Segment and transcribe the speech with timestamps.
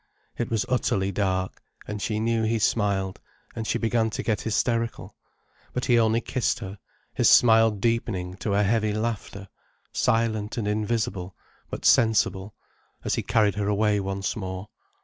[0.35, 3.21] It was utterly dark, and she knew he smiled,
[3.55, 5.15] and she began to get hysterical.
[5.73, 6.79] But he only kissed her,
[7.13, 9.47] his smiling deepening to a heavy laughter,
[9.93, 11.35] silent and invisible,
[11.69, 12.55] but sensible,
[13.03, 14.69] as he carried her away once more.